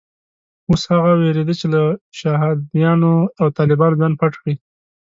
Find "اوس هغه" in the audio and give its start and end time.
0.69-1.11